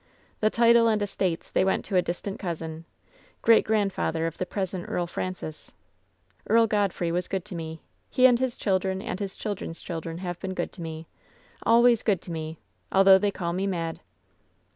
[0.39, 2.85] "The title and estates, they went to a distant cousin,
[3.43, 5.73] great grandfather of the present Earl Fraiicis.
[6.49, 10.39] Earl Godfrey was good to me— ^he and his children and his children's children have
[10.39, 11.05] been good to me—
[11.67, 12.57] always good to me,
[12.91, 13.99] although they call me mad.